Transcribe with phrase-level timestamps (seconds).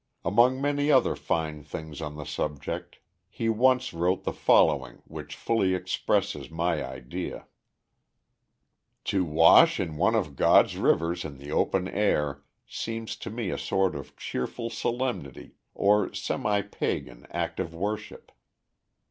[0.25, 2.97] Among many other fine things on the subject
[3.29, 7.45] he once wrote the following which fully expresses my idea:
[9.03, 13.59] "To wash in one of God's rivers in the open air seems to me a
[13.59, 18.31] sort of cheerful solemnity or semi pagan act of worship.